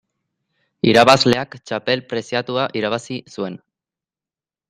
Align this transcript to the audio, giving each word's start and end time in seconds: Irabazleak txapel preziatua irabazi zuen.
Irabazleak 0.91 1.53
txapel 1.71 2.01
preziatua 2.13 2.65
irabazi 2.81 3.21
zuen. 3.35 3.59